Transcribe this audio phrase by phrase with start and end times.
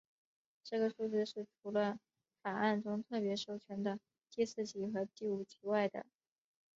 [0.63, 1.99] 这个数字是除了
[2.41, 3.99] 法案中特别授权的
[4.31, 6.07] 第四级和第五级外的。